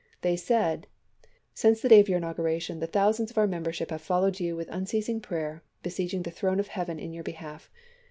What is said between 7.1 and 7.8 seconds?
your behalf.